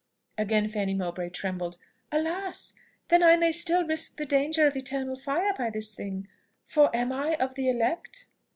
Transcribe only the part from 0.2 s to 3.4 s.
Again Fanny Mowbray trembled. "Alas! then I